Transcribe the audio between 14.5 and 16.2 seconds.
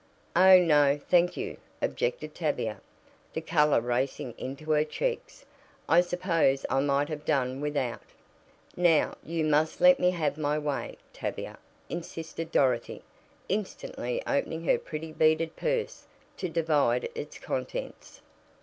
her pretty beaded purse